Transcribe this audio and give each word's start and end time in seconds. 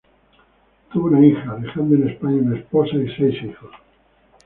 Tuvo 0.91 1.09
una 1.09 1.23
hija, 1.23 1.55
dejando 1.57 1.93
en 1.93 2.09
España 2.09 2.41
una 2.41 2.57
esposa 2.57 2.95
y 2.95 3.07
seis 3.17 3.35
hijos. 3.43 3.69